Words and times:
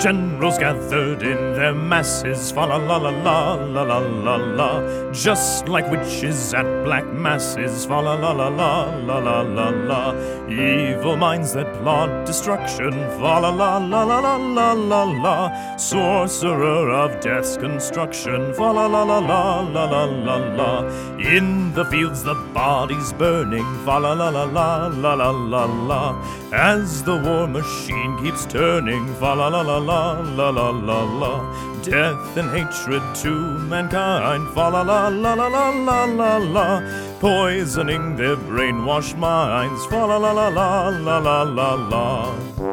Generals 0.00 0.56
gathered 0.56 1.22
in 1.22 1.52
their 1.52 1.74
masses, 1.74 2.50
fa 2.50 2.64
la 2.64 2.76
la 2.76 2.96
la 2.96 3.10
la 3.10 3.54
la 3.54 3.82
la 3.82 3.98
la 3.98 4.36
la. 4.36 5.12
Just 5.12 5.68
like 5.68 5.90
witches 5.90 6.54
at 6.54 6.64
black 6.84 7.04
masses, 7.12 7.84
fa 7.84 8.00
la 8.00 8.14
la 8.14 8.32
la 8.32 8.48
la 8.48 8.88
la 9.18 9.18
la 9.18 9.68
la. 9.68 9.89
Evil 10.50 11.16
minds 11.16 11.52
that 11.52 11.72
plot 11.80 12.26
destruction, 12.26 12.90
fa 12.90 13.38
la 13.38 13.50
la 13.50 13.78
la 13.78 14.02
la 14.02 14.18
la 14.18 14.36
la 14.36 14.72
la 14.72 15.02
la. 15.04 15.76
Sorcerer 15.76 16.90
of 16.90 17.20
death's 17.20 17.56
construction, 17.56 18.52
fa 18.54 18.72
la 18.72 18.86
la 18.86 19.04
la 19.04 19.18
la 19.18 19.60
la 19.60 19.84
la 19.84 20.04
la 20.06 20.36
la. 20.56 20.88
In 21.18 21.72
the 21.74 21.84
fields 21.84 22.24
the 22.24 22.34
bodies 22.52 23.12
burning, 23.12 23.64
fa 23.84 23.98
la 24.00 24.12
la 24.12 24.28
la 24.28 24.44
la 24.44 24.88
la 24.88 25.14
la 25.14 25.30
la 25.30 25.64
la. 25.66 26.02
As 26.52 27.04
the 27.04 27.16
war 27.16 27.46
machine 27.46 28.18
keeps 28.20 28.44
turning, 28.44 29.06
fa 29.20 29.34
la 29.34 29.46
la 29.46 29.60
la 29.60 29.78
la 29.78 30.20
la 30.20 30.50
la 30.50 30.70
la 30.70 31.02
la. 31.04 31.32
Death 31.82 32.36
and 32.36 32.50
hatred 32.50 33.02
to 33.22 33.30
mankind, 33.70 34.48
fa 34.52 34.68
la 34.68 34.82
la 34.82 35.08
la 35.08 35.34
la 35.34 35.46
la 35.46 35.70
la 35.70 36.04
la 36.06 36.36
la. 36.38 37.09
Poisoning 37.20 38.16
their 38.16 38.34
brainwashed 38.34 39.18
minds, 39.18 39.84
fa 39.90 40.06
la 40.06 40.16
la 40.16 40.32
la 40.32 40.48
la 40.48 40.88
la 40.88 41.18
la 41.18 41.42
la 41.42 41.74
la. 41.74 42.69